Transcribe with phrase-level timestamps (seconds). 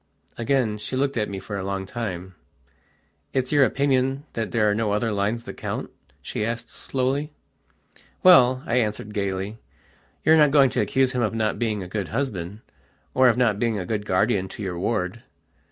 [0.35, 2.33] Again she looked at me for a long time.
[3.33, 5.91] "It's your opinion that there are no other lines that count?"
[6.23, 7.33] she asked slowly.
[8.23, 9.59] "Well," I answered gaily,
[10.25, 12.61] "you're not going to accuse him of not being a good husband,
[13.13, 15.21] or of not being a good guardian to your ward?"